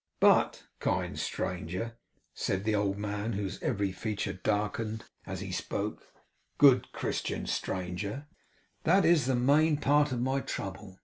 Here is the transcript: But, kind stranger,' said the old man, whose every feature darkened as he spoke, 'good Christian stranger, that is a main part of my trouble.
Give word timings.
But, 0.19 0.63
kind 0.79 1.15
stranger,' 1.19 1.95
said 2.33 2.63
the 2.63 2.73
old 2.73 2.97
man, 2.97 3.33
whose 3.33 3.61
every 3.61 3.91
feature 3.91 4.33
darkened 4.33 5.03
as 5.27 5.41
he 5.41 5.51
spoke, 5.51 6.07
'good 6.57 6.91
Christian 6.91 7.45
stranger, 7.45 8.25
that 8.83 9.05
is 9.05 9.29
a 9.29 9.35
main 9.35 9.77
part 9.77 10.11
of 10.11 10.19
my 10.19 10.39
trouble. 10.39 10.97